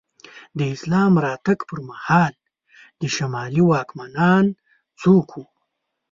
د 0.57 0.59
اسلام 0.75 1.13
راتګ 1.25 1.59
پر 1.69 1.79
مهال 1.89 2.33
د 3.01 3.03
شمالي 3.15 3.63
واکمنان 3.71 4.45
څوک 5.01 5.27
وو؟ 5.33 5.43